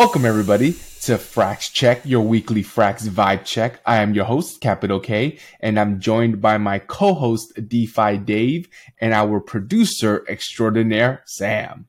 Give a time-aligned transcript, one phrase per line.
[0.00, 3.82] Welcome everybody to Frax Check, your weekly Frax vibe check.
[3.84, 8.66] I am your host, Capital K, and I'm joined by my co-host, DeFi Dave,
[8.98, 11.86] and our producer extraordinaire, Sam.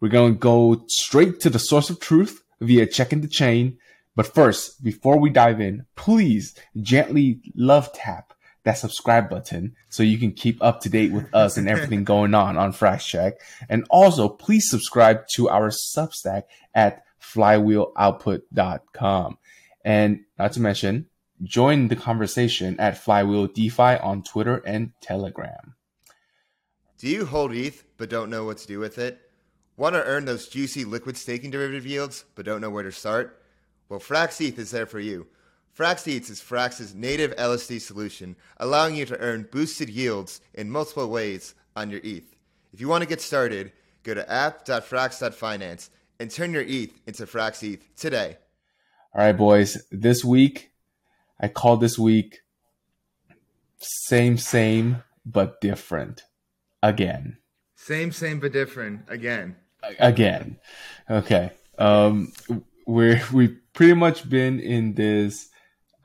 [0.00, 3.76] We're going to go straight to the source of truth via checking the chain.
[4.16, 8.32] But first, before we dive in, please gently love tap
[8.64, 12.34] that subscribe button so you can keep up to date with us and everything going
[12.34, 13.34] on on Frax Check.
[13.68, 19.38] And also, please subscribe to our Substack at flywheeloutput.com.
[19.84, 21.06] And not to mention,
[21.42, 25.74] join the conversation at Flywheel DeFi on Twitter and Telegram.
[26.98, 29.20] Do you hold ETH but don't know what to do with it?
[29.76, 33.42] Want to earn those juicy liquid staking derivative yields but don't know where to start?
[33.88, 35.26] Well, Frax ETH is there for you.
[35.76, 41.08] Frax ETH is Frax's native LSD solution, allowing you to earn boosted yields in multiple
[41.08, 42.36] ways on your ETH.
[42.72, 43.72] If you want to get started,
[44.04, 48.36] go to app.frax.finance and turn your ETH into Frax ETH today.
[49.14, 49.82] All right, boys.
[49.90, 50.70] This week,
[51.40, 52.40] I call this week
[53.78, 56.22] same, same, but different
[56.84, 57.38] again.
[57.74, 59.56] Same, same, but different again.
[59.98, 60.58] Again.
[61.10, 61.50] Okay.
[61.78, 62.32] Um,
[62.86, 65.50] we're, we've pretty much been in this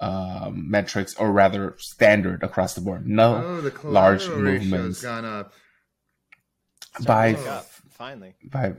[0.00, 3.06] um, metrics, or rather standard across the board.
[3.06, 5.02] No oh, large movements.
[5.02, 5.52] Gone up
[7.04, 7.66] by up,
[7.96, 8.74] finally by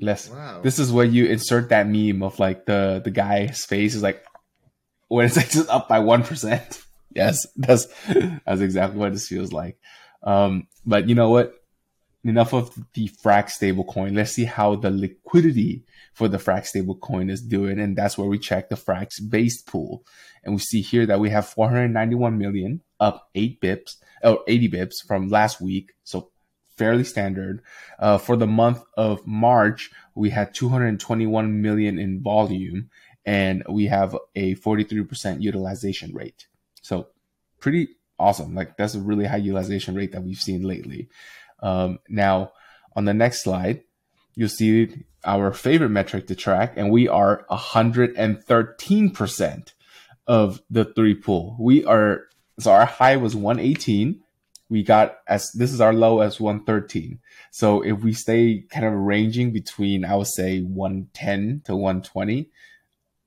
[0.00, 0.28] less.
[0.28, 0.60] Wow.
[0.62, 4.24] This is where you insert that meme of like the the guy's face is like
[5.08, 6.82] when it's like just up by one percent.
[7.14, 7.86] yes, that's
[8.44, 9.78] that's exactly what this feels like.
[10.22, 11.54] Um, but you know what?
[12.24, 14.14] enough of the Frax stablecoin.
[14.14, 15.84] Let's see how the liquidity
[16.14, 17.78] for the Frax stablecoin is doing.
[17.78, 20.04] And that's where we check the Frax based pool.
[20.44, 24.94] And we see here that we have 491 million up eight bips or 80 bips
[25.06, 25.92] from last week.
[26.04, 26.30] So
[26.78, 27.60] fairly standard.
[27.98, 32.88] Uh, for the month of March, we had 221 million in volume
[33.26, 36.46] and we have a 43% utilization rate.
[36.80, 37.08] So
[37.60, 37.88] pretty
[38.18, 38.54] awesome.
[38.54, 41.10] Like that's a really high utilization rate that we've seen lately.
[41.60, 42.52] Um, now,
[42.96, 43.82] on the next slide,
[44.34, 49.72] you'll see our favorite metric to track, and we are 113%
[50.26, 51.56] of the three pool.
[51.58, 52.24] We are,
[52.58, 54.22] so our high was 118.
[54.70, 57.20] We got as, this is our low as 113.
[57.50, 62.50] So if we stay kind of ranging between, I would say 110 to 120,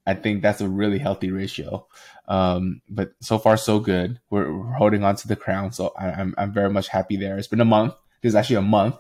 [0.06, 1.88] I think that's a really healthy ratio.
[2.28, 4.20] Um, but so far so good.
[4.30, 7.38] We're, we're, holding on to the crown, so I, I'm I'm very much happy there.
[7.38, 8.96] It's been a month, there's actually a month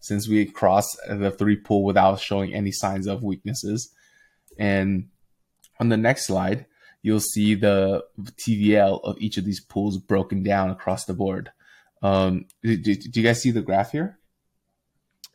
[0.00, 3.92] since we crossed the three pool without showing any signs of weaknesses.
[4.58, 5.08] And
[5.80, 6.66] on the next slide,
[7.02, 11.50] you'll see the TVL of each of these pools broken down across the board.
[12.06, 14.18] Um, do, do, do you guys see the graph here?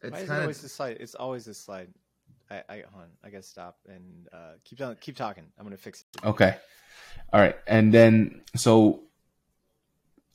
[0.01, 0.97] It's Why is it always this slide?
[0.99, 1.89] It's always this slide.
[2.49, 3.09] I, I hold on.
[3.23, 5.45] I gotta stop and uh, keep keep talking.
[5.57, 6.25] I'm gonna fix it.
[6.25, 6.55] Okay.
[7.31, 7.55] All right.
[7.67, 9.03] And then so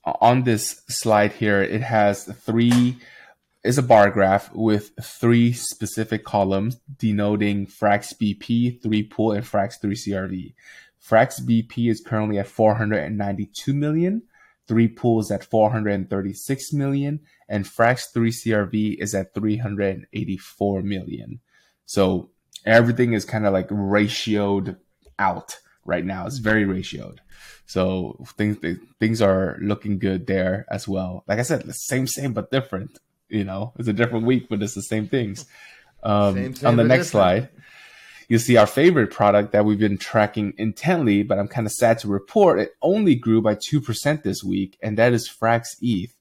[0.04, 2.98] on this slide here, it has three
[3.64, 9.80] is a bar graph with three specific columns denoting Frax BP, 3 pool, and Frax
[9.80, 10.54] 3 CRV.
[11.04, 14.22] Frax BP is currently at 492 million,
[14.68, 21.40] 3 Pools at 436 million, and Frax 3 CRV is at 384 million.
[21.84, 22.30] So
[22.64, 24.76] everything is kind of like ratioed
[25.18, 26.26] out right now.
[26.26, 27.18] It's very ratioed.
[27.66, 28.58] So things
[29.00, 31.24] things are looking good there as well.
[31.26, 32.98] Like I said, the same same but different.
[33.28, 35.46] You know, it's a different week, but it's the same things.
[36.02, 37.48] Um, same, same, on the next slide,
[38.28, 42.00] you see our favorite product that we've been tracking intently, but I'm kind of sad
[42.00, 46.12] to report it only grew by 2% this week, and that is Frax ETH.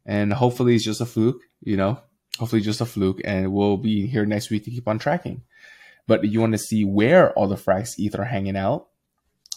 [0.08, 2.02] And hopefully it's just a fluke, you know,
[2.40, 3.22] hopefully just a fluke.
[3.24, 5.44] And we'll be here next week to keep on tracking.
[6.08, 8.88] But you want to see where all the Frax ETH are hanging out.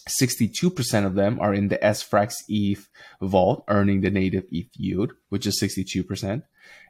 [0.07, 2.91] 62% of them are in the SFrax ETH
[3.23, 6.43] vault, earning the native ETH yield, which is 62%.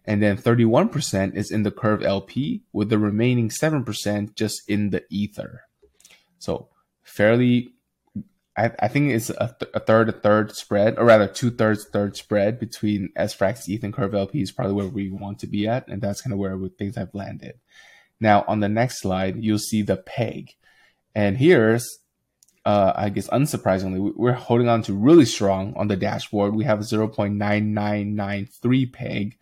[0.07, 5.05] And then 31% is in the Curve LP, with the remaining 7% just in the
[5.09, 5.61] Ether.
[6.41, 6.71] So
[7.05, 7.75] fairly
[8.57, 11.87] I, I think it's a, th- a, third, a third spread, or rather two thirds,
[11.87, 15.67] third spread between SFrax, ETH, and Curve LP is probably where we want to be
[15.67, 17.55] at, and that's kind of where things have landed.
[18.21, 20.51] Now, on the next slide, you'll see the peg,
[21.15, 22.01] and here's,
[22.65, 26.55] uh, I guess, unsurprisingly, we're holding on to really strong on the dashboard.
[26.55, 29.39] We have 0.9993 peg,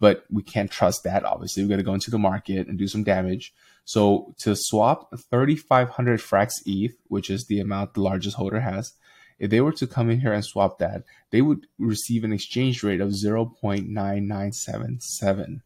[0.00, 1.24] but we can't trust that.
[1.24, 3.54] Obviously, we've got to go into the market and do some damage.
[3.86, 8.92] So to swap 3,500 Frax ETH, which is the amount the largest holder has,
[9.38, 12.82] if they were to come in here and swap that, they would receive an exchange
[12.82, 15.60] rate of 0.9977.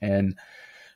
[0.00, 0.36] And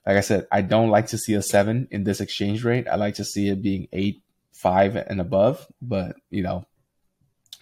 [0.04, 2.88] like I said, I don't like to see a seven in this exchange rate.
[2.88, 5.68] I like to see it being eight, five, and above.
[5.80, 6.66] But you know,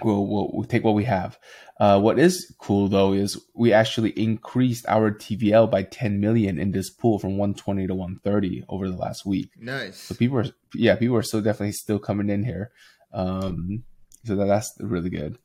[0.02, 1.38] we'll, we'll, we'll take what we have.
[1.79, 6.70] Uh, what is cool though is we actually increased our TVL by 10 million in
[6.70, 9.50] this pool from 120 to 130 over the last week.
[9.58, 9.96] Nice.
[9.96, 12.70] So people are, yeah, people are still definitely still coming in here.
[13.12, 13.85] Um,
[14.25, 15.38] so that, that's really good.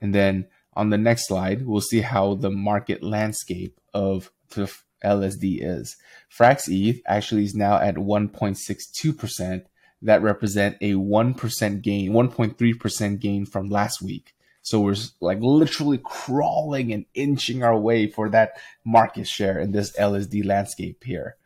[0.00, 4.72] And then on the next slide, we'll see how the market landscape of the
[5.04, 5.96] LSD is.
[6.30, 9.64] Frax ETH actually is now at 1.62%
[10.06, 14.34] that represent a 1% gain, 1.3% gain from last week.
[14.62, 18.52] So we're like literally crawling and inching our way for that
[18.84, 21.36] market share in this LSD landscape here.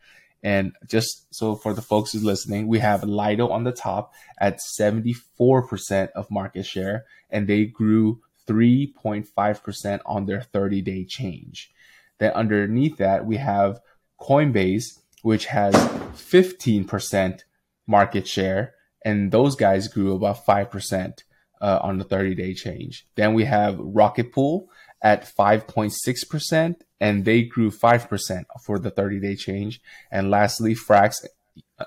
[0.43, 4.61] And just so for the folks who's listening, we have Lido on the top at
[4.61, 11.73] 74% of market share, and they grew 3.5% on their 30 day change.
[12.19, 13.81] Then underneath that, we have
[14.21, 17.41] Coinbase, which has 15%
[17.91, 21.23] market share, and those guys grew about 5%
[21.61, 23.07] uh, on the 30 day change.
[23.17, 24.71] Then we have Rocket Pool
[25.03, 29.81] at 5.6%, and they grew 5% for the 30 day change.
[30.11, 31.17] And lastly, Frax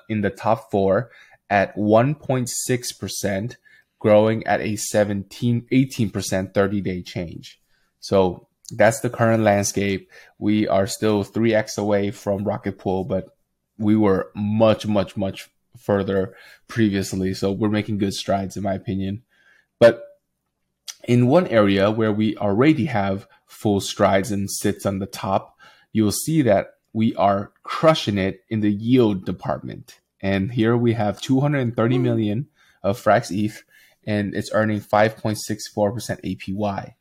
[0.08, 1.10] in the top four
[1.50, 3.56] at 1.6%,
[3.98, 7.60] growing at a 17, 18% 30 day change.
[8.00, 10.10] So that's the current landscape.
[10.38, 13.36] We are still 3x away from Rocket Pool, but
[13.78, 16.34] we were much, much, much further
[16.68, 17.34] previously.
[17.34, 19.22] So we're making good strides, in my opinion.
[19.78, 20.02] But
[21.06, 25.58] in one area where we already have full strides and sits on the top,
[25.92, 30.00] you'll see that we are crushing it in the yield department.
[30.20, 32.48] And here we have 230 million
[32.82, 33.62] of Frax ETH,
[34.06, 35.36] and it's earning 5.64%
[36.24, 36.94] APY.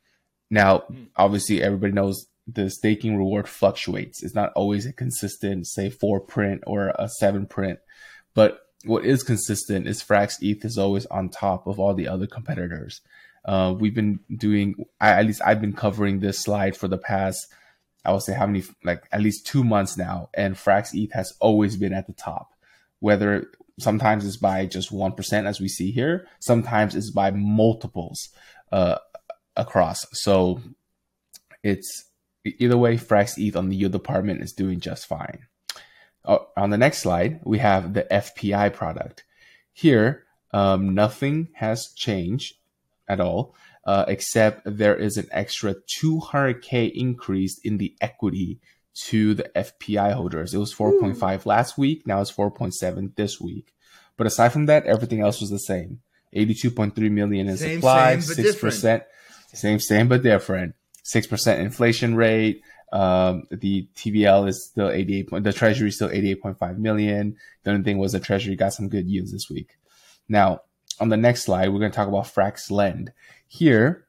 [0.49, 1.03] Now, hmm.
[1.15, 4.23] obviously, everybody knows the staking reward fluctuates.
[4.23, 7.79] It's not always a consistent, say, four print or a seven print.
[8.33, 12.27] But what is consistent is Frax ETH is always on top of all the other
[12.27, 13.01] competitors.
[13.45, 17.47] Uh, we've been doing, at least I've been covering this slide for the past,
[18.05, 21.33] I would say how many, like at least two months now, and Frax ETH has
[21.39, 22.53] always been at the top.
[22.99, 28.29] Whether sometimes it's by just 1%, as we see here, sometimes it's by multiples
[28.71, 28.97] uh,
[29.55, 30.05] across.
[30.13, 30.61] So
[31.63, 32.05] it's
[32.45, 35.47] either way, Frax ETH on the yield department is doing just fine.
[36.25, 39.23] Oh, on the next slide, we have the FPI product.
[39.73, 42.55] Here, um, nothing has changed
[43.07, 48.59] at all, uh, except there is an extra 200k increase in the equity
[49.07, 50.53] to the FPI holders.
[50.53, 53.73] It was 4.5 last week, now it's 4.7 this week.
[54.15, 56.01] But aside from that, everything else was the same.
[56.35, 59.03] 82.3 million in same, supply, six percent,
[59.53, 60.75] same, same but different.
[61.03, 62.61] Six percent inflation rate,
[62.93, 65.29] um, the TVL is still 88.
[65.41, 67.35] The Treasury is still 88.5 million.
[67.63, 69.77] The only thing was the Treasury got some good yields this week.
[70.29, 70.61] Now,
[70.99, 73.11] on the next slide, we're going to talk about Frax Lend.
[73.47, 74.05] Here,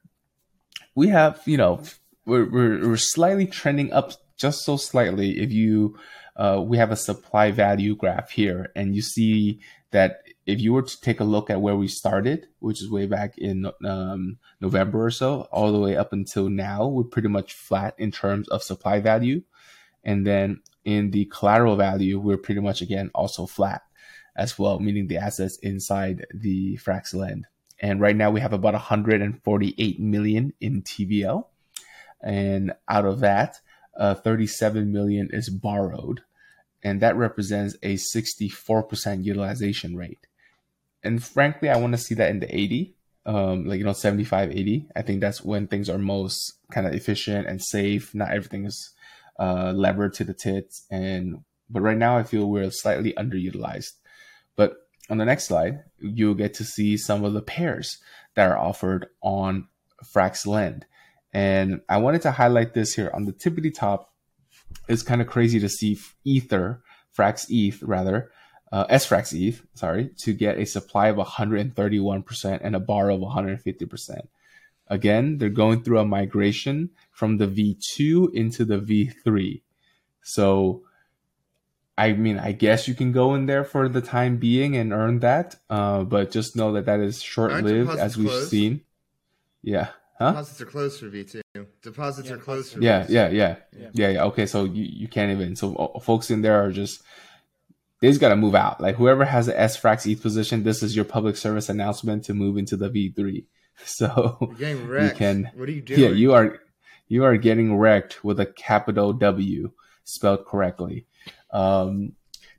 [0.93, 1.81] we have, you know,
[2.27, 5.97] we're, we're, we're slightly trending up just so slightly if you
[6.35, 8.71] uh, we have a supply value graph here.
[8.75, 9.59] And you see
[9.91, 13.05] that if you were to take a look at where we started which is way
[13.05, 17.53] back in um, november or so all the way up until now we're pretty much
[17.53, 19.41] flat in terms of supply value.
[20.03, 23.81] And then in the collateral value we're pretty much again also flat
[24.35, 27.45] as well meaning the assets inside the frax lend
[27.79, 31.45] and right now we have about 148 million in tvl
[32.21, 33.59] and out of that
[33.97, 36.21] uh, 37 million is borrowed,
[36.83, 40.27] and that represents a 64% utilization rate.
[41.03, 44.51] And frankly, I want to see that in the 80, um, like you know, 75,
[44.51, 44.87] 80.
[44.95, 48.13] I think that's when things are most kind of efficient and safe.
[48.13, 48.91] Not everything is
[49.39, 53.93] uh, levered to the tits, and but right now I feel we're slightly underutilized.
[54.55, 57.97] But on the next slide, you'll get to see some of the pairs
[58.35, 59.67] that are offered on
[60.03, 60.85] Frax Lend.
[61.35, 64.13] And I wanted to highlight this here on the tippity top.
[64.87, 66.81] It's kind of crazy to see Ether,
[67.13, 68.31] Frax ETH rather,
[68.71, 74.27] uh, SFrax ETH, sorry, to get a supply of 131% and a borrow of 150%.
[74.87, 79.61] Again, they're going through a migration from the V2 into the V3.
[80.21, 80.83] So,
[81.97, 85.19] I mean, I guess you can go in there for the time being and earn
[85.19, 88.51] that, uh, but just know that that is short lived as we've closed?
[88.51, 88.81] seen.
[89.61, 89.89] Yeah.
[90.17, 90.31] Huh?
[90.31, 91.41] Deposits are closed for V2.
[91.81, 93.09] Deposits yeah, are closed for yeah, V2.
[93.09, 94.23] Yeah, yeah, yeah, yeah, yeah.
[94.25, 95.55] Okay, so you, you can't even.
[95.55, 97.01] So uh, folks in there are just
[97.99, 98.79] they just got to move out.
[98.79, 102.57] Like whoever has an SFrax ETH position, this is your public service announcement to move
[102.57, 103.45] into the V3.
[103.83, 105.51] So you can.
[105.53, 105.99] What are you doing?
[105.99, 106.61] Yeah, you are
[107.09, 109.71] you are getting wrecked with a capital W
[110.05, 111.05] spelled correctly.
[111.51, 112.13] Um,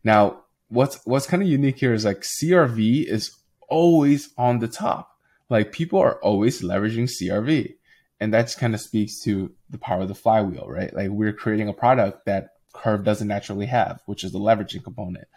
[0.04, 3.34] now, what's what's kind of unique here is like CRV is
[3.68, 5.15] always on the top
[5.48, 7.74] like people are always leveraging CRV.
[8.18, 10.94] And that kind of speaks to the power of the flywheel, right?
[10.94, 15.28] Like we're creating a product that Curve doesn't naturally have, which is the leveraging component.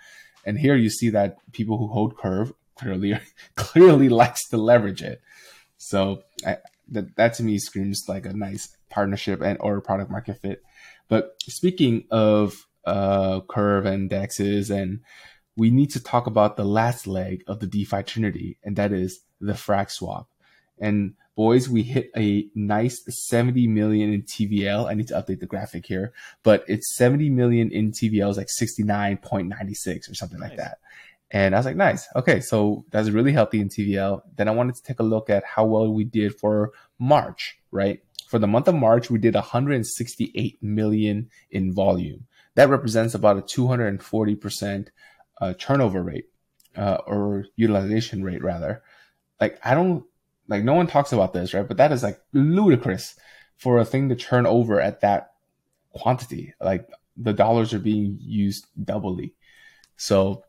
[0.46, 3.20] And here you see that people who hold Curve clearly
[3.56, 5.22] clearly likes to leverage it.
[5.78, 6.58] So I,
[6.90, 10.64] that that to me screams like a nice partnership and or product market fit.
[11.08, 15.02] But speaking of uh, Curve and Dexes, and
[15.56, 19.20] we need to talk about the last leg of the DeFi Trinity, and that is
[19.40, 20.28] the frax swap.
[20.80, 24.90] And boys, we hit a nice 70 million in TVL.
[24.90, 28.48] I need to update the graphic here, but it's 70 million in TVL is like
[28.48, 30.50] 69.96 or something nice.
[30.50, 30.80] like that.
[31.32, 32.08] And I was like, nice.
[32.16, 32.40] Okay.
[32.40, 34.22] So that's really healthy in TVL.
[34.36, 38.02] Then I wanted to take a look at how well we did for March, right?
[38.28, 42.28] For the month of March, we did 168 million in volume.
[42.56, 44.88] That represents about a 240%
[45.40, 46.26] uh, turnover rate,
[46.76, 48.84] uh, or utilization rate rather
[49.40, 50.04] like I don't
[50.48, 51.68] like no one talks about this, right?
[51.68, 53.16] But that is like ludicrous
[53.58, 55.34] for a thing to turn over at that
[55.94, 56.54] quantity.
[56.62, 59.36] Like the dollars are being used doubly.
[59.98, 60.44] So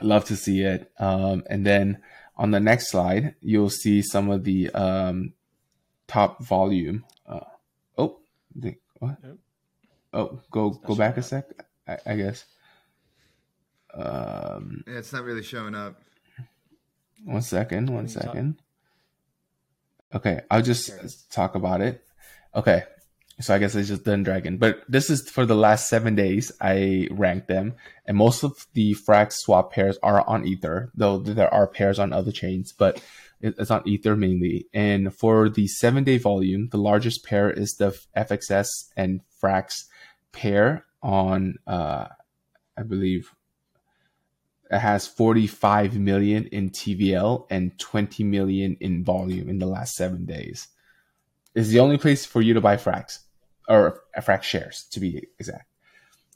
[0.00, 0.90] I love to see it.
[0.98, 2.02] Um, and then
[2.36, 5.34] on the next slide, you'll see some of the um,
[6.08, 7.04] top volume.
[7.26, 7.40] Uh,
[7.98, 8.20] oh,
[8.54, 9.18] the, what?
[9.22, 9.36] Yep.
[10.12, 11.44] Oh, go go back a sec.
[11.86, 12.44] I, I guess.
[13.94, 16.00] Um, yeah, it's not really showing up.
[17.24, 18.60] One second, one second.
[20.14, 22.04] Okay, I'll just talk about it.
[22.54, 22.82] Okay,
[23.40, 24.58] so I guess it's just Dun Dragon.
[24.58, 26.50] But this is for the last seven days.
[26.60, 27.74] I ranked them,
[28.06, 32.12] and most of the Frax swap pairs are on Ether, though there are pairs on
[32.12, 33.02] other chains, but
[33.40, 34.66] it's on Ether mainly.
[34.74, 39.84] And for the seven day volume, the largest pair is the FXS and Frax
[40.32, 42.08] pair on, uh,
[42.76, 43.34] I believe,
[44.70, 50.26] it has 45 million in TVL and 20 million in volume in the last seven
[50.26, 50.68] days.
[51.54, 53.18] It's the only place for you to buy frax
[53.68, 55.66] or frax shares to be exact.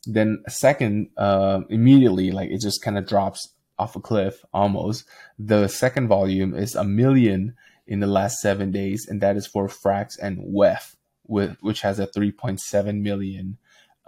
[0.07, 5.05] Then a second, uh, immediately, like it just kind of drops off a cliff almost.
[5.39, 7.55] The second volume is a million
[7.87, 11.99] in the last seven days, and that is for Frax and WETH, with, which has
[11.99, 13.59] a 3.7 million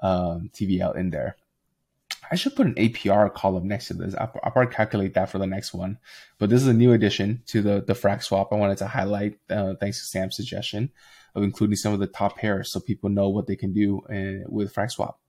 [0.03, 1.37] um, TVL in there.
[2.31, 4.15] I should put an APR column next to this.
[4.15, 5.99] I'll, I'll, probably calculate that for the next one.
[6.39, 8.53] But this is a new addition to the the frax swap.
[8.53, 10.91] I wanted to highlight uh, thanks to Sam's suggestion
[11.35, 14.49] of including some of the top pairs so people know what they can do uh,
[14.49, 15.21] with frax swap.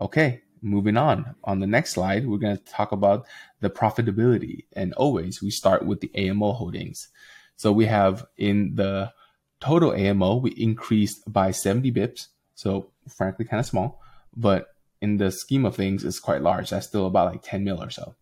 [0.00, 1.34] Okay, moving on.
[1.44, 3.26] On the next slide, we're going to talk about
[3.60, 7.08] the profitability, and always we start with the AMO holdings.
[7.56, 9.12] So we have in the
[9.60, 12.28] total AMO, we increased by 70 bips.
[12.54, 14.00] So frankly, kind of small,
[14.36, 14.73] but
[15.04, 16.70] in the scheme of things is quite large.
[16.70, 18.14] That's still about like 10 mil or so.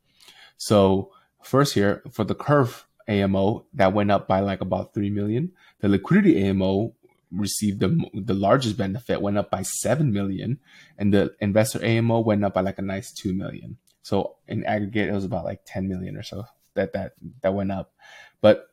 [0.57, 1.13] So
[1.43, 5.53] first here for the curve AMO that went up by like about 3 million.
[5.81, 6.95] The liquidity AMO
[7.33, 10.61] received the the largest benefit went up by seven million,
[10.99, 13.79] and the investor AMO went up by like a nice two million.
[14.03, 17.73] So in aggregate, it was about like ten million or so that that that went
[17.73, 17.95] up.
[18.41, 18.69] But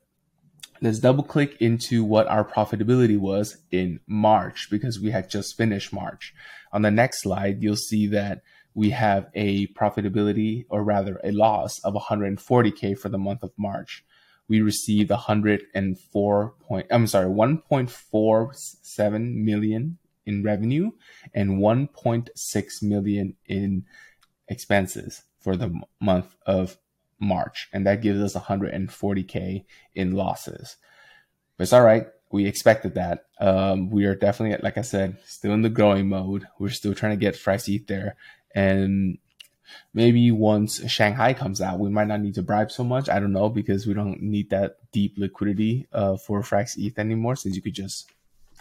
[0.82, 5.94] let's double click into what our profitability was in March because we had just finished
[5.94, 6.34] March.
[6.72, 8.42] On the next slide, you'll see that
[8.74, 14.06] we have a profitability or rather a loss of 140k for the month of March.
[14.48, 20.92] We received 104 point I'm sorry 1.47 million in revenue
[21.34, 23.86] and 1.6 million in
[24.48, 26.78] expenses for the month of
[27.20, 30.78] March, and that gives us 140k in losses.
[31.58, 32.08] But it's all right.
[32.32, 33.26] We expected that.
[33.40, 36.48] Um, we are definitely, like I said, still in the growing mode.
[36.60, 38.16] We're still trying to get Frax ETH there,
[38.54, 39.18] and
[39.94, 43.10] maybe once Shanghai comes out, we might not need to bribe so much.
[43.10, 47.36] I don't know because we don't need that deep liquidity uh, for Frax ETH anymore,
[47.36, 48.12] since you could just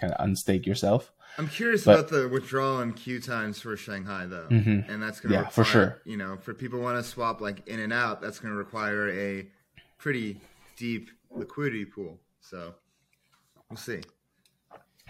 [0.00, 1.12] kind of unstake yourself.
[1.36, 4.90] I'm curious but, about the withdrawal and queue times for Shanghai though, mm-hmm.
[4.90, 6.00] and that's going to yeah for sure.
[6.04, 9.10] You know, for people want to swap like in and out, that's going to require
[9.10, 9.46] a
[9.98, 10.40] pretty
[10.76, 12.18] deep liquidity pool.
[12.40, 12.74] So
[13.70, 14.00] we'll see.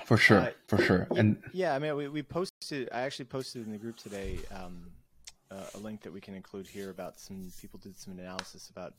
[0.05, 2.89] For sure, uh, for sure, and yeah, I mean, we, we posted.
[2.93, 4.91] I actually posted in the group today um,
[5.51, 8.95] uh, a link that we can include here about some people did some analysis about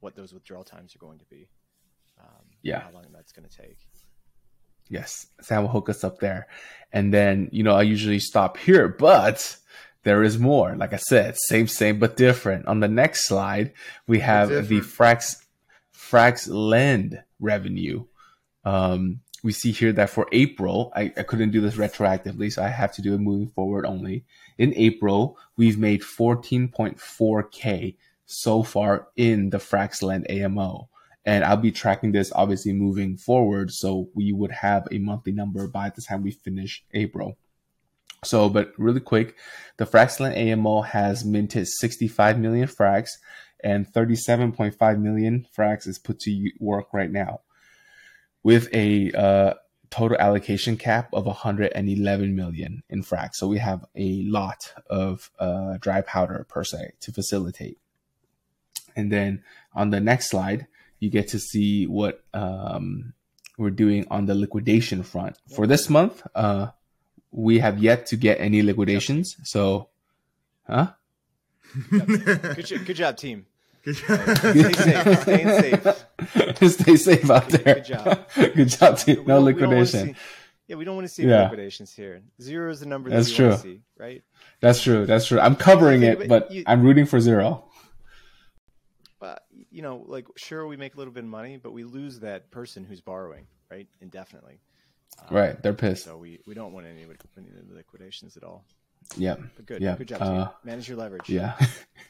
[0.00, 1.48] what those withdrawal times are going to be.
[2.20, 3.78] Um, yeah, how long that's going to take.
[4.88, 6.46] Yes, Sam will hook us up there.
[6.92, 9.56] And then, you know, I usually stop here, but
[10.02, 10.76] there is more.
[10.76, 12.66] Like I said, same, same, but different.
[12.66, 13.72] On the next slide,
[14.06, 15.36] we have the Frax,
[15.94, 18.04] Frax Lend revenue.
[18.64, 22.68] Um, we see here that for April, I, I couldn't do this retroactively, so I
[22.68, 24.24] have to do it moving forward only.
[24.58, 27.96] In April, we've made 14.4K
[28.26, 30.88] so far in the Frax Lend AMO
[31.24, 33.70] and I'll be tracking this obviously moving forward.
[33.72, 37.38] So we would have a monthly number by the time we finish April.
[38.24, 39.36] So, but really quick,
[39.78, 43.10] the Frax Lend AMO has minted 65 million frax
[43.64, 47.40] and 37.5 million frax is put to work right now
[48.42, 49.54] with a uh,
[49.90, 53.34] total allocation cap of 111 million in frax.
[53.34, 57.78] So we have a lot of uh, dry powder per se to facilitate.
[58.96, 59.42] And then
[59.74, 60.66] on the next slide,
[61.02, 63.12] you get to see what um,
[63.58, 65.36] we're doing on the liquidation front.
[65.52, 66.68] For this month, uh,
[67.32, 69.36] we have yet to get any liquidations.
[69.42, 69.88] So,
[70.64, 70.92] huh?
[71.90, 73.46] good, job, good job, team.
[73.82, 74.36] Good job.
[74.36, 75.22] Stay safe.
[75.22, 75.80] Stay
[76.60, 76.70] safe.
[76.80, 77.74] Stay safe out there.
[77.74, 78.28] Good job.
[78.54, 79.24] Good job, team.
[79.26, 80.14] No liquidation.
[80.68, 81.42] Yeah, we don't want to see yeah.
[81.42, 82.22] liquidations here.
[82.40, 83.56] Zero is the number that That's true.
[83.56, 84.22] See, right?
[84.60, 85.04] That's true.
[85.04, 85.40] That's true.
[85.40, 87.64] I'm covering it, but you, I'm rooting for zero
[89.72, 92.50] you know, like sure we make a little bit of money, but we lose that
[92.50, 93.88] person who's borrowing, right?
[94.00, 94.60] Indefinitely.
[95.18, 96.04] Um, right, they're pissed.
[96.04, 97.06] So we, we don't want any
[97.70, 98.64] liquidations at all.
[99.16, 99.36] Yeah.
[99.56, 99.82] But good.
[99.82, 99.96] Yeah.
[99.96, 100.28] Good job, team.
[100.28, 101.28] Uh, Manage your leverage.
[101.28, 101.54] Yeah.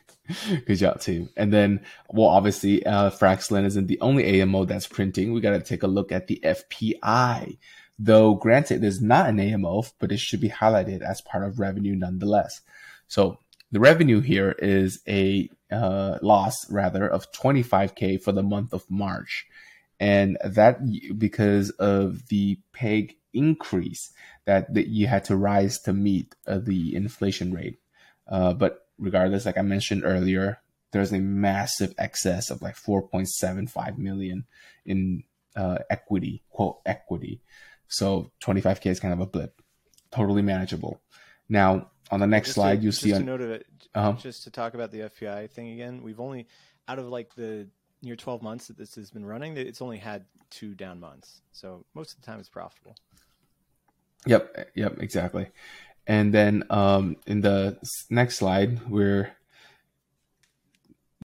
[0.66, 1.31] good job, team.
[1.37, 5.33] And then, well, obviously, uh, isn't the only AMO that's printing.
[5.33, 7.59] We got to take a look at the FPI.
[7.98, 11.94] Though, granted, there's not an AMO, but it should be highlighted as part of revenue
[11.94, 12.61] nonetheless.
[13.07, 13.38] So
[13.72, 19.46] the revenue here is a uh, loss rather of 25k for the month of March,
[19.98, 20.78] and that
[21.18, 24.12] because of the peg increase
[24.44, 27.78] that, that you had to rise to meet uh, the inflation rate.
[28.28, 30.61] Uh, but regardless, like I mentioned earlier,
[30.92, 34.44] there's a massive excess of like 4.75 million
[34.85, 35.24] in
[35.56, 37.40] uh, equity, quote equity.
[37.88, 39.62] So 25k is kind of a blip,
[40.11, 41.00] totally manageable.
[41.48, 43.12] Now, on the next just slide, to, you see.
[43.12, 44.12] On, note of it, uh-huh.
[44.12, 46.46] just to talk about the FPI thing again, we've only
[46.87, 47.66] out of like the
[48.03, 51.40] near 12 months that this has been running, it's only had two down months.
[51.53, 52.96] So most of the time, it's profitable.
[54.27, 55.48] Yep, yep, exactly.
[56.07, 57.79] And then um, in the
[58.11, 59.33] next slide, we're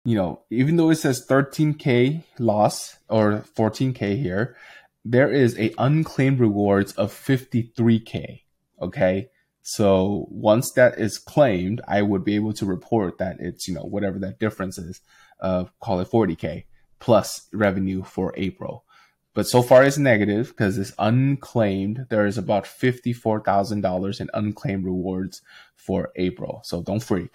[0.04, 4.54] you know, even though it says 13k loss or 14k here,
[5.02, 8.42] there is a unclaimed rewards of 53k.
[8.82, 9.30] Okay,
[9.66, 13.84] so once that is claimed, I would be able to report that it's, you know,
[13.84, 15.00] whatever that difference is,
[15.40, 16.64] call it 40K
[17.00, 18.84] plus revenue for April.
[19.32, 22.06] But so far it's negative because it's unclaimed.
[22.10, 25.40] There is about $54,000 in unclaimed rewards
[25.76, 26.60] for April.
[26.64, 27.30] So don't freak.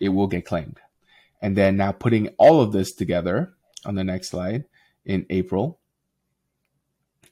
[0.00, 0.80] It will get claimed.
[1.40, 4.64] And then now putting all of this together on the next slide
[5.04, 5.78] in April,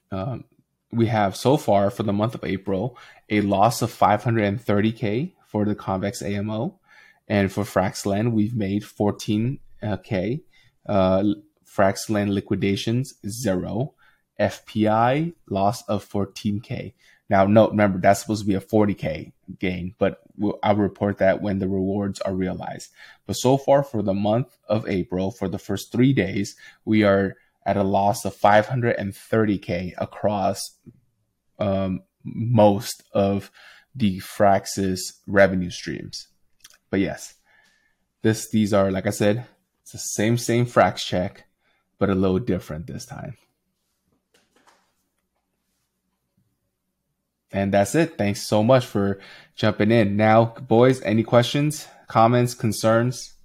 [0.09, 0.45] um,
[0.91, 2.97] we have so far for the month of April
[3.29, 6.79] a loss of 530k for the convex AMO,
[7.27, 10.41] and for Frax Lend we've made 14k.
[10.87, 11.23] Uh,
[11.65, 13.93] Frax Lend liquidations zero,
[14.39, 16.93] FPI loss of 14k.
[17.29, 21.41] Now, no, remember that's supposed to be a 40k gain, but we'll, I'll report that
[21.41, 22.91] when the rewards are realized.
[23.25, 27.35] But so far for the month of April, for the first three days, we are
[27.67, 30.77] at a loss of 530k across
[31.59, 33.51] um, most of
[33.93, 36.27] the Fraxis revenue streams.
[36.89, 37.35] But yes,
[38.21, 39.45] this these are like I said,
[39.81, 41.45] it's the same same Frax check,
[41.99, 43.35] but a little different this time.
[47.51, 48.17] And that's it.
[48.17, 49.19] Thanks so much for
[49.55, 50.15] jumping in.
[50.15, 53.36] Now, boys, any questions, comments, concerns?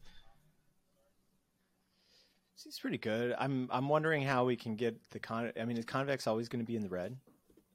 [2.73, 3.35] Seems pretty good.
[3.39, 5.53] I'm I'm wondering how we can get the con.
[5.61, 7.15] I mean, is Convex always going to be in the red,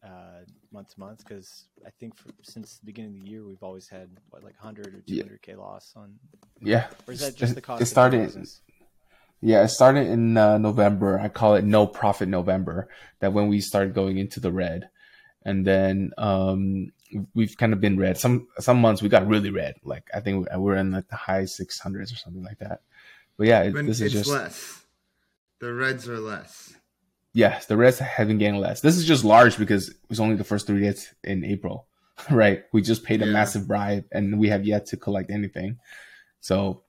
[0.03, 1.19] uh, month to month?
[1.19, 4.55] Because I think for, since the beginning of the year, we've always had what like
[4.55, 6.15] 100 or 200 k loss on.
[6.59, 6.87] Yeah.
[7.07, 7.83] Or is that just the cost?
[7.83, 8.23] It started.
[8.23, 8.61] business?
[9.39, 11.19] Yeah, it started in uh, November.
[11.19, 12.89] I call it no profit November.
[13.19, 14.89] That when we started going into the red,
[15.45, 16.91] and then um,
[17.35, 18.17] we've kind of been red.
[18.17, 19.75] Some some months we got really red.
[19.83, 22.81] Like I think we're in like the high six hundreds or something like that.
[23.37, 24.86] But yeah, it, When this it's is just less.
[25.59, 26.73] The reds are less.
[27.33, 27.65] yes.
[27.65, 28.81] The reds have been getting less.
[28.81, 31.87] This is just large because it was only the first three days in April,
[32.31, 32.63] right?
[32.73, 33.31] We just paid a Yeah.
[33.33, 35.79] massive bribe and we have yet to collect anything.
[36.41, 36.83] So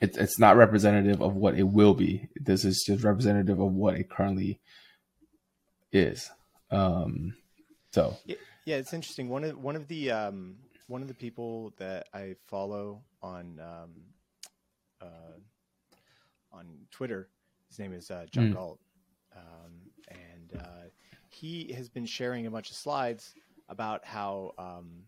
[0.00, 2.28] it's it's not representative of what it will be.
[2.36, 4.60] This is just representative of what it currently
[5.92, 6.30] is.
[6.70, 7.34] Um,
[7.92, 8.36] so Yeah,
[8.66, 9.28] yeah, it's interesting.
[9.28, 10.56] One of one of the um,
[10.88, 13.90] one of the people that I follow on um,
[15.00, 15.36] uh,
[16.52, 17.28] on Twitter,
[17.68, 18.54] his name is uh, John Mm.
[18.54, 18.80] Galt,
[19.36, 19.72] um,
[20.08, 20.88] and uh,
[21.28, 23.34] he has been sharing a bunch of slides
[23.68, 25.04] about how um,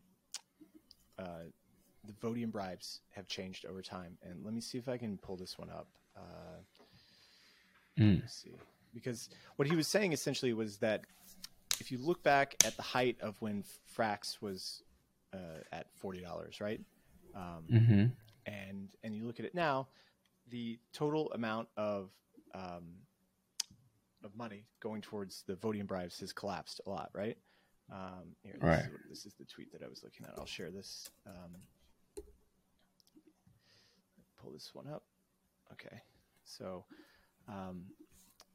[1.18, 1.44] uh,
[2.04, 4.16] the voting bribes have changed over time.
[4.22, 5.88] And let me see if I can pull this one up.
[6.16, 6.60] Uh,
[7.98, 8.20] Mm.
[8.20, 8.54] Let's see.
[8.94, 11.02] Because what he was saying essentially was that
[11.80, 13.62] if you look back at the height of when
[13.96, 14.82] Frax was
[15.34, 16.80] uh, at forty dollars, right?
[17.34, 18.04] Um, hmm
[18.46, 19.88] and and you look at it now,
[20.48, 22.10] the total amount of
[22.54, 22.84] um,
[24.24, 27.36] of money going towards the voting bribes has collapsed a lot, right?
[27.92, 28.84] Um, here, this, Right.
[28.84, 30.34] Is, this is the tweet that I was looking at.
[30.38, 31.08] I'll share this.
[31.26, 31.56] Um,
[34.40, 35.02] pull this one up.
[35.72, 36.00] Okay,
[36.44, 36.84] so
[37.48, 37.84] um,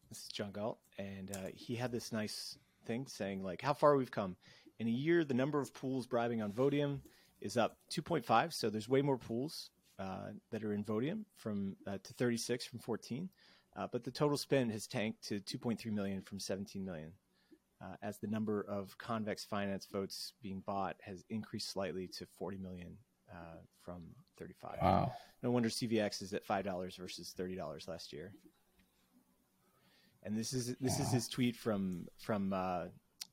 [0.09, 3.95] this is John Galt, and uh, he had this nice thing saying like how far
[3.95, 4.35] we've come
[4.79, 5.23] in a year.
[5.23, 6.99] The number of pools bribing on Votium
[7.41, 11.97] is up 2.5, so there's way more pools uh, that are in Votium from uh,
[12.03, 13.29] to 36 from 14,
[13.75, 17.11] uh, but the total spend has tanked to 2.3 million from 17 million.
[17.81, 22.57] Uh, as the number of convex finance votes being bought has increased slightly to 40
[22.57, 22.97] million
[23.31, 24.01] uh, from
[24.37, 24.77] 35.
[24.81, 25.11] wow.
[25.43, 28.33] No wonder CVX is at five dollars versus thirty dollars last year.
[30.23, 32.85] And this is this is his tweet from from uh,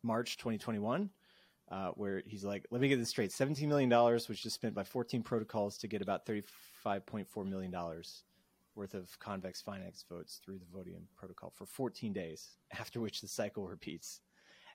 [0.02, 1.08] March 2021,
[1.70, 4.74] uh, where he's like, "Let me get this straight: 17 million dollars was just spent
[4.74, 8.24] by 14 protocols to get about 35.4 million dollars
[8.74, 13.28] worth of convex finance votes through the Votium protocol for 14 days, after which the
[13.28, 14.20] cycle repeats."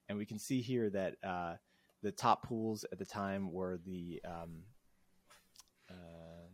[0.10, 1.56] And we can see here that uh,
[2.02, 4.64] the top pools at the time were the um,
[5.90, 6.48] uh,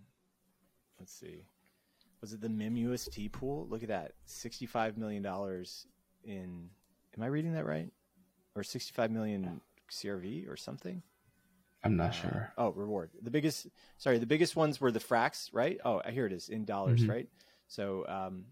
[0.99, 1.43] let's see.
[2.21, 3.67] Was it the MIM UST pool?
[3.69, 4.13] Look at that.
[4.27, 5.25] $65 million
[6.23, 6.69] in,
[7.17, 7.91] am I reading that right?
[8.56, 9.60] Or 65 million
[9.91, 11.03] CRV or something?
[11.83, 12.53] I'm not Uh, sure.
[12.57, 13.11] Oh, reward.
[13.21, 13.67] The biggest,
[13.97, 15.79] sorry, the biggest ones were the Frax, right?
[15.83, 17.09] Oh, here it is in dollars, Mhm.
[17.09, 17.29] right?
[17.67, 18.45] So, um,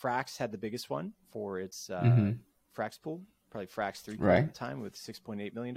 [0.00, 2.38] Frax had the biggest one for its uh, Mhm.
[2.74, 4.38] Frax pool, probably Frax 3 pool Right.
[4.44, 5.76] at the time with $6.8 million.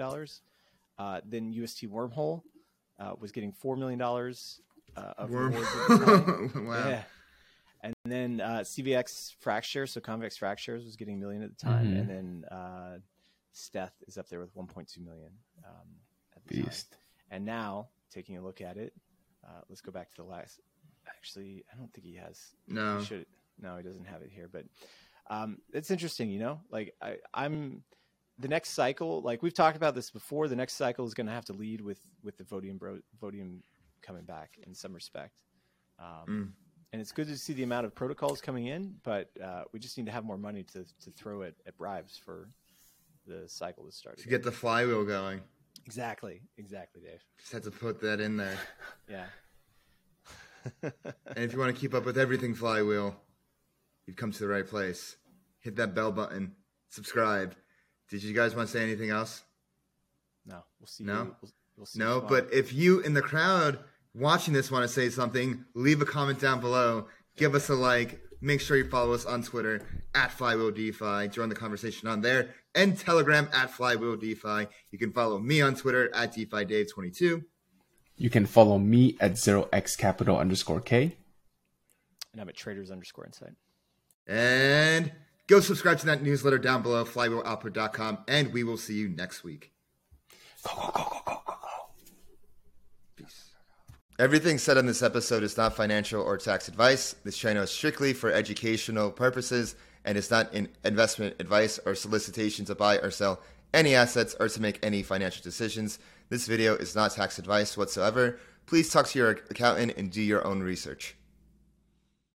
[0.99, 2.43] Uh, then UST Wormhole
[2.99, 5.51] uh, was getting $4 million uh, of Worm.
[5.53, 6.65] rewards at the time.
[6.67, 6.87] wow.
[6.89, 7.03] Yeah.
[7.81, 11.87] And then uh, CVX fracture, so convex fractures was getting a million at the time,
[11.87, 11.99] Mhm.
[11.99, 12.99] and then uh,
[13.53, 15.31] stETH is up there with 1.2 million
[15.65, 15.87] um,
[16.35, 16.65] at the time.
[17.31, 18.93] And now, taking a look at it,
[19.43, 20.59] uh, let's go back to the last.
[21.07, 22.51] Actually, I don't think he has.
[22.67, 22.99] No.
[22.99, 23.25] He should.
[23.59, 24.47] No, he doesn't have it here.
[24.51, 24.65] But
[25.29, 26.59] um, it's interesting, you know.
[26.69, 27.83] Like I, I'm
[28.37, 29.21] the next cycle.
[29.21, 30.47] Like we've talked about this before.
[30.47, 33.61] The next cycle is going to have to lead with with the Votium bro, Votium
[34.01, 35.41] coming back in some respect.
[35.99, 36.51] Um, Mm.
[36.93, 39.97] And it's good to see the amount of protocols coming in, but uh, we just
[39.97, 42.49] need to have more money to, to throw at, at bribes for
[43.25, 44.17] the cycle to start.
[44.17, 45.39] To get the flywheel going.
[45.85, 47.23] Exactly, exactly, Dave.
[47.39, 48.57] Just had to put that in there.
[49.09, 49.25] Yeah.
[50.83, 53.15] And if you want to keep up with everything flywheel,
[54.05, 55.17] you've come to the right place.
[55.59, 56.53] Hit that bell button.
[56.89, 57.55] Subscribe.
[58.09, 59.43] Did you guys want to say anything else?
[60.45, 61.03] no, we'll see.
[61.03, 61.13] No?
[61.13, 63.79] You, we'll, we'll see No, but if you in the crowd
[64.13, 67.07] watching this want to say something, leave a comment down below.
[67.37, 68.19] Give us a like.
[68.41, 69.81] Make sure you follow us on Twitter
[70.15, 71.27] at Flywheel DeFi.
[71.29, 74.67] Join the conversation on there and Telegram at Flywheel DeFi.
[74.91, 77.43] You can follow me on Twitter at DeFi Dave22.
[78.17, 81.17] You can follow me at 0x capital underscore K.
[82.31, 83.53] And I'm at traders underscore insight.
[84.27, 85.11] And
[85.47, 89.71] go subscribe to that newsletter down below, flywheeloutput.com, and we will see you next week.
[90.63, 91.67] Go, go, go, go, go, go, go.
[93.15, 93.49] Peace.
[94.19, 97.15] Everything said on this episode is not financial or tax advice.
[97.23, 102.65] This channel is strictly for educational purposes and is not an investment advice or solicitation
[102.65, 103.41] to buy or sell
[103.73, 105.99] any assets or to make any financial decisions.
[106.29, 108.39] This video is not tax advice whatsoever.
[108.65, 111.15] Please talk to your accountant and do your own research.